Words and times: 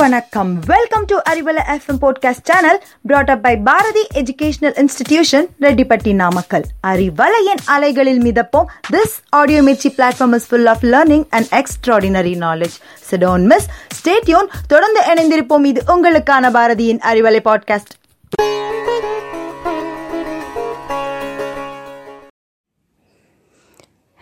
வணக்கம் 0.00 0.50
welcome 0.66 1.04
to 1.04 1.16
Arivalai 1.30 1.62
FM 1.72 1.98
podcast 2.02 2.44
channel 2.50 2.78
brought 3.04 3.30
up 3.30 3.40
by 3.42 3.52
Bharathi 3.60 4.02
educational 4.20 4.76
institution 4.76 5.46
Rettipatti 5.60 6.12
Namakkal 6.14 6.66
அறிவலையின் 6.84 7.62
அலைகளில் 7.66 8.22
மிதப்போம் 8.22 8.70
this 8.90 9.16
audio 9.32 9.60
Mirchi 9.62 9.90
platform 9.96 10.34
is 10.34 10.48
full 10.50 10.66
of 10.66 10.84
learning 10.86 11.26
and 11.30 11.50
extraordinary 11.52 12.34
knowledge 12.42 12.76
சிடோன் 13.10 13.46
miss 13.46 13.68
stay tuned 13.98 14.50
தொடர்ந்து 14.66 15.02
இணைந்திருப்போம் 15.12 15.66
இது 15.66 15.82
உங்களுக்கான 15.94 16.50
பாரதியின் 16.50 17.02
Arivalai 17.12 17.42
podcast 17.44 17.94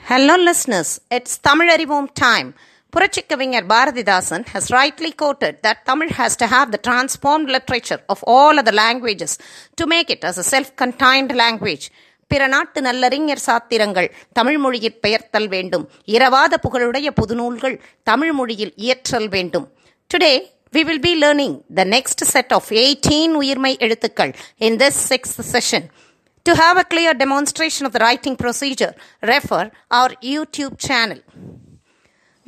Hello, 0.02 0.36
listeners. 0.38 1.00
It's 1.10 1.38
Tamil 1.38 1.68
Arivom 1.68 2.08
time. 2.16 2.48
Purachikkavingar 2.92 3.62
Bharatidasan 3.66 4.42
has 4.48 4.70
rightly 4.70 5.12
quoted 5.12 5.54
that 5.62 5.84
Tamil 5.84 6.10
has 6.10 6.36
to 6.36 6.46
have 6.46 6.70
the 6.70 6.78
transformed 6.78 7.48
literature 7.48 8.00
of 8.08 8.22
all 8.24 8.58
other 8.58 8.76
languages 8.84 9.32
to 9.78 9.86
make 9.86 10.10
it 10.10 10.24
as 10.24 10.38
a 10.38 10.46
self-contained 10.54 11.34
language. 11.44 11.86
பிற 12.30 12.46
நாட்டு 12.46 12.80
நல்லறிஞர் 12.80 13.42
சாத்திரங்கள் 13.46 14.08
தமிழ் 14.32 14.58
மொழியில் 14.58 15.00
பெயர்த்தல் 15.00 15.48
வேண்டும் 15.48 15.84
இரவாத 16.14 16.54
புகழுடைய 16.64 17.08
புதுநூல்கள் 17.20 17.76
தமிழ் 18.02 18.32
மொழியில் 18.32 18.72
இயற்றல் 18.84 19.28
வேண்டும் 19.28 19.66
today 20.14 20.32
we 20.76 20.82
will 20.84 20.98
be 20.98 21.14
learning 21.14 21.52
the 21.78 21.84
next 21.84 22.24
set 22.32 22.52
of 22.52 22.64
18 22.70 23.36
உயிர்மை 23.40 23.70
எழுத்துக்கள் 23.78 24.32
in 24.58 24.78
this 24.82 24.96
sixth 25.10 25.38
session. 25.52 25.82
To 26.46 26.54
have 26.54 26.76
a 26.76 26.84
clear 26.84 27.12
demonstration 27.14 27.86
of 27.86 27.92
the 27.92 27.98
writing 27.98 28.34
procedure, 28.36 28.94
refer 29.22 29.70
our 29.98 30.10
YouTube 30.30 30.74
channel. 30.86 31.20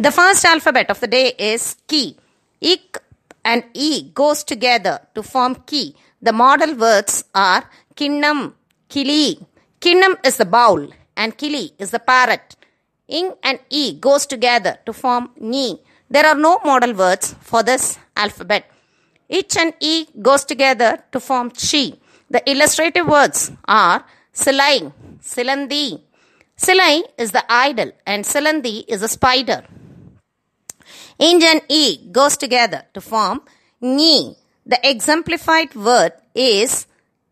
The 0.05 0.11
first 0.11 0.43
alphabet 0.45 0.89
of 0.89 0.99
the 0.99 1.07
day 1.07 1.27
is 1.37 1.75
ki. 1.87 2.17
Ik 2.59 2.97
and 3.45 3.63
e 3.73 3.89
goes 4.19 4.43
together 4.43 4.99
to 5.13 5.21
form 5.21 5.53
ki. 5.69 5.95
The 6.19 6.33
model 6.33 6.73
words 6.73 7.23
are 7.35 7.63
kinnam, 7.95 8.53
kili. 8.89 9.45
Kinnam 9.80 10.16
is 10.25 10.38
the 10.38 10.45
bowl 10.45 10.88
and 11.16 11.38
kili 11.38 11.73
is 11.77 11.91
the 11.91 11.99
parrot. 11.99 12.55
Ing 13.08 13.33
and 13.43 13.59
e 13.69 13.93
goes 13.93 14.25
together 14.25 14.80
to 14.88 14.93
form 15.02 15.30
ni. 15.38 15.80
There 16.09 16.25
are 16.25 16.39
no 16.47 16.58
model 16.65 16.93
words 16.95 17.36
for 17.39 17.61
this 17.61 17.99
alphabet. 18.15 18.65
Ich 19.30 19.55
and 19.55 19.75
e 19.80 20.08
goes 20.19 20.45
together 20.45 21.03
to 21.11 21.19
form 21.19 21.52
chi. 21.52 21.83
The 22.27 22.41
illustrative 22.49 23.05
words 23.05 23.52
are 23.65 24.03
silai, 24.33 24.91
silandi. 25.21 26.02
Silai 26.58 27.03
is 27.19 27.31
the 27.33 27.45
idol 27.52 27.91
and 28.08 28.25
silandi 28.25 28.83
is 28.88 29.03
a 29.03 29.08
spider. 29.08 29.61
Inj 31.27 31.44
and 31.44 31.61
E 31.69 31.83
goes 32.11 32.36
together 32.36 32.81
to 32.95 33.00
form 33.00 33.41
Ni. 33.80 34.36
The 34.66 34.80
exemplified 34.91 35.75
word 35.75 36.14
is 36.33 36.88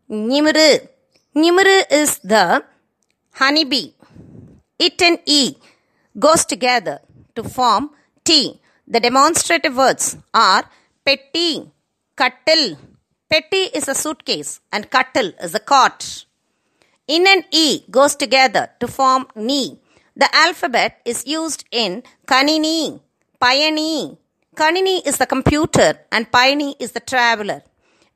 Nimru. 0.08 0.88
Nimru 1.34 1.76
is 1.90 2.18
the 2.20 2.64
honeybee. 3.32 3.90
It 4.78 5.02
and 5.02 5.18
E 5.26 5.56
goes 6.16 6.44
together 6.44 7.00
to 7.34 7.42
form 7.42 7.90
T. 8.24 8.60
The 8.86 9.00
demonstrative 9.00 9.76
words 9.76 10.16
are 10.32 10.64
petti, 11.04 11.68
cuttle. 12.14 12.78
Petti 13.30 13.74
is 13.74 13.88
a 13.88 13.94
suitcase 13.94 14.60
and 14.72 14.88
cuttle 14.88 15.32
is 15.42 15.54
a 15.54 15.60
cot. 15.60 16.26
In 17.08 17.26
and 17.26 17.44
E 17.50 17.84
goes 17.90 18.14
together 18.14 18.70
to 18.78 18.86
form 18.86 19.26
Ni. 19.34 19.80
The 20.14 20.28
alphabet 20.32 21.00
is 21.04 21.26
used 21.26 21.64
in 21.72 22.04
Kanini, 22.26 23.00
Payani. 23.42 24.18
Kanini 24.54 25.06
is 25.06 25.16
the 25.16 25.26
computer 25.26 25.98
and 26.12 26.30
Payani 26.30 26.74
is 26.78 26.92
the 26.92 27.00
traveler. 27.00 27.62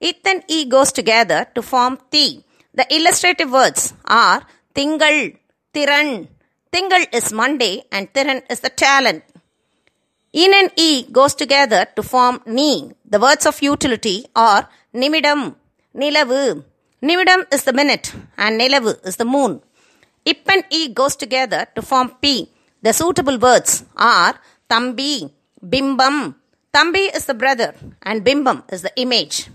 It 0.01 0.19
and 0.27 0.43
E 0.49 0.67
goes 0.67 0.93
together 0.93 1.47
to 1.55 1.63
form 1.63 1.99
Ti. 2.11 2.45
The 2.75 2.87
illustrative 2.95 3.51
words 3.51 3.95
are 4.05 4.43
Tingal, 4.75 5.37
Tiran. 5.73 6.29
Tingal 6.73 7.07
is 7.13 7.33
Monday 7.33 7.85
and 7.91 8.13
Tiran 8.13 8.43
is 8.51 8.61
the 8.61 8.69
talent. 8.69 9.23
In 10.35 10.53
and 10.53 10.71
E 10.77 11.05
goes 11.11 11.35
together 11.35 11.87
to 11.97 12.03
form 12.03 12.43
Ni. 12.45 12.91
The 13.09 13.21
words 13.21 13.47
of 13.47 13.63
utility 13.63 14.27
are 14.37 14.69
Nimidam, 14.93 15.55
Nilavu. 15.97 16.65
Nimidam 17.03 17.47
is 17.55 17.65
the 17.65 17.73
minute 17.73 18.13
and 18.37 18.61
Nilavu 18.61 19.07
is 19.07 19.17
the 19.17 19.25
moon. 19.25 19.63
Ip 20.27 20.51
and 20.51 20.65
E 20.71 20.89
goes 20.89 21.17
together 21.17 21.67
to 21.75 21.81
form 21.81 22.11
P. 22.21 22.51
The 22.83 22.93
suitable 22.93 23.39
words 23.39 23.85
are 23.97 24.35
Tambi, 24.69 25.31
Bimbam. 25.63 26.35
Tambi 26.73 27.15
is 27.15 27.27
the 27.27 27.35
brother 27.35 27.75
and 28.03 28.25
Bimbam 28.25 28.63
is 28.73 28.83
the 28.83 28.93
image. 28.97 29.49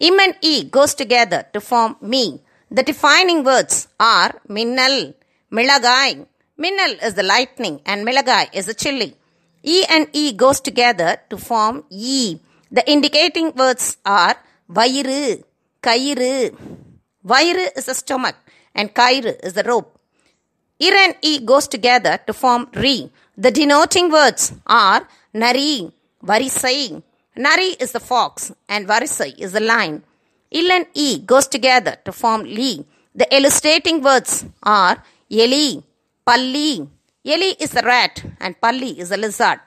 Im 0.00 0.18
and 0.18 0.34
E 0.40 0.64
goes 0.64 0.94
together 0.94 1.46
to 1.52 1.60
form 1.60 1.96
me. 2.00 2.40
The 2.70 2.82
defining 2.82 3.44
words 3.44 3.88
are 4.00 4.40
Minnal, 4.48 5.14
Milagai. 5.52 6.26
Minnal 6.58 6.92
is 7.02 7.14
the 7.14 7.22
lightning 7.22 7.80
and 7.86 8.06
Milagai 8.06 8.54
is 8.54 8.66
the 8.66 8.74
chili. 8.74 9.14
E 9.62 9.84
and 9.88 10.08
E 10.12 10.32
goes 10.32 10.60
together 10.60 11.18
to 11.30 11.36
form 11.36 11.84
E. 11.90 12.38
The 12.70 12.90
indicating 12.90 13.52
words 13.54 13.96
are 14.04 14.36
Vairu, 14.68 15.44
Kairu. 15.82 16.56
Vairu 17.24 17.68
is 17.76 17.86
the 17.86 17.94
stomach 17.94 18.36
and 18.74 18.92
Kairu 18.94 19.38
is 19.44 19.52
the 19.52 19.62
rope. 19.62 20.00
Ir 20.80 20.94
and 20.94 21.14
E 21.22 21.38
goes 21.38 21.68
together 21.68 22.18
to 22.26 22.32
form 22.32 22.68
Re. 22.74 23.12
The 23.36 23.50
denoting 23.50 24.12
words 24.12 24.52
are 24.66 25.08
Nari, 25.32 25.90
Varisai. 26.24 27.02
Nari 27.36 27.76
is 27.80 27.90
the 27.90 27.98
fox 28.00 28.52
and 28.68 28.86
Varisai 28.86 29.36
is 29.38 29.52
the 29.52 29.60
lion. 29.60 30.04
Il 30.52 30.70
and 30.70 30.86
E 30.94 31.18
goes 31.18 31.48
together 31.48 31.96
to 32.04 32.12
form 32.12 32.44
Li. 32.44 32.86
The 33.12 33.26
illustrating 33.36 34.02
words 34.02 34.44
are 34.62 35.02
Eli, 35.30 35.80
Palli. 36.24 36.88
Eli 37.26 37.54
is 37.58 37.70
the 37.70 37.82
rat 37.82 38.24
and 38.38 38.60
Palli 38.60 38.98
is 38.98 39.08
the 39.08 39.16
lizard. 39.16 39.58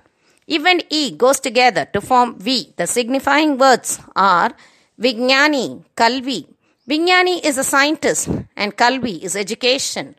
If 0.48 0.66
and 0.66 0.86
E 0.90 1.12
goes 1.12 1.42
together 1.42 1.86
to 1.92 2.00
form 2.00 2.40
V. 2.40 2.74
The 2.78 2.88
signifying 2.88 3.58
words 3.58 4.00
are 4.16 4.52
Vignani, 4.98 5.84
Kalvi. 5.96 6.48
Vignani 6.90 7.44
is 7.44 7.58
a 7.58 7.66
scientist 7.66 8.30
and 8.56 8.78
Kalvi 8.78 9.22
is 9.22 9.36
education. 9.36 10.16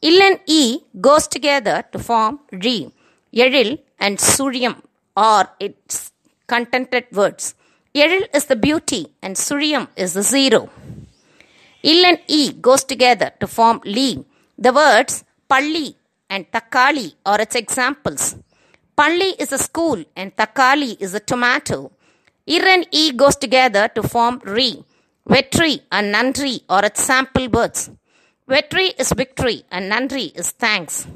Il 0.00 0.22
and 0.22 0.38
E 0.46 0.78
goes 1.00 1.26
together 1.26 1.82
to 1.92 1.98
form 1.98 2.38
Re. 2.52 2.88
Yeril 3.34 3.80
and 3.98 4.16
Suryam 4.18 4.80
are 5.16 5.50
its 5.58 6.12
contented 6.46 7.06
words. 7.10 7.56
Yeril 7.92 8.26
is 8.32 8.44
the 8.44 8.54
beauty 8.54 9.08
and 9.22 9.34
Suryam 9.34 9.88
is 9.96 10.12
the 10.14 10.22
zero. 10.22 10.70
Il 11.82 12.06
and 12.06 12.20
E 12.28 12.52
goes 12.52 12.84
together 12.84 13.32
to 13.40 13.48
form 13.48 13.80
Li. 13.84 14.24
The 14.56 14.72
words 14.72 15.24
Palli 15.50 15.96
and 16.30 16.48
Takali 16.52 17.14
are 17.26 17.40
its 17.40 17.56
examples. 17.56 18.36
Palli 18.96 19.34
is 19.40 19.50
a 19.52 19.58
school 19.58 20.04
and 20.14 20.36
Takali 20.36 21.00
is 21.00 21.12
a 21.14 21.20
tomato. 21.20 21.90
Ir 22.46 22.64
and 22.64 22.86
E 22.92 23.10
goes 23.12 23.34
together 23.34 23.88
to 23.88 24.04
form 24.04 24.40
Re. 24.44 24.84
Vetri 25.28 25.80
and 25.90 26.14
Nandri 26.14 26.62
are 26.68 26.84
its 26.84 27.02
sample 27.02 27.48
words. 27.48 27.90
Vetri 28.48 28.98
is 28.98 29.12
victory 29.12 29.62
and 29.70 29.92
Nandri 29.92 30.34
is 30.34 30.52
thanks. 30.52 31.06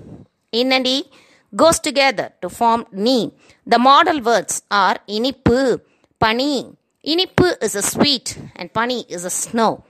In 0.53 0.71
and 0.71 0.87
E 0.87 1.11
goes 1.57 1.79
together 1.81 2.31
to 2.43 2.51
form 2.51 2.85
Ni. 2.93 3.33
The 3.67 3.79
model 3.79 4.21
words 4.21 4.63
are 4.71 4.99
Inipu, 5.09 5.81
Pani. 6.21 6.77
Inipu 7.07 7.55
is 7.63 7.75
a 7.75 7.81
sweet 7.81 8.39
and 8.55 8.71
Pani 8.71 9.07
is 9.09 9.25
a 9.25 9.31
snow. 9.31 9.83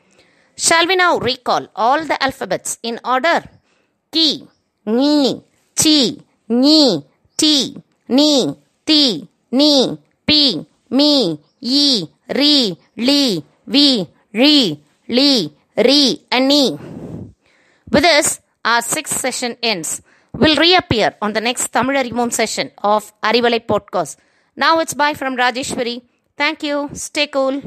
Shall 0.57 0.87
we 0.87 0.95
now 0.95 1.19
recall 1.19 1.67
all 1.75 2.05
the 2.05 2.23
alphabets 2.23 2.79
in 2.81 3.01
order? 3.05 3.43
Ki, 4.13 4.47
Ni, 4.87 5.43
Chi, 5.75 6.17
Ni, 6.49 7.05
Ti, 7.37 7.83
Ni, 8.09 8.57
Ti, 8.87 9.29
Ni, 9.51 9.99
Pi, 10.27 10.67
Mi, 10.91 11.41
Yi, 11.59 12.09
Ri, 12.29 12.79
Li, 12.97 13.45
Vi, 13.67 14.09
Ri, 14.33 14.81
Li, 15.09 15.53
Ri, 15.77 16.23
and 16.31 16.49
Ni. 16.49 16.92
With 17.93 18.03
this, 18.03 18.41
our 18.65 18.81
sixth 18.83 19.21
session 19.21 19.57
ends. 19.63 20.01
We'll 20.33 20.57
reappear 20.57 21.15
on 21.21 21.35
the 21.35 21.43
next 21.43 21.69
Tamil 21.73 21.97
Arivom 22.03 22.33
session 22.33 22.71
of 22.79 23.13
Arivalai 23.23 23.67
podcast. 23.67 24.17
Now 24.57 24.81
it's 24.81 24.95
bye 24.95 25.15
from 25.15 25.37
Rajeshwari. 25.37 26.01
Thank 26.37 26.63
you. 26.63 26.89
Stay 26.95 27.27
cool. 27.27 27.61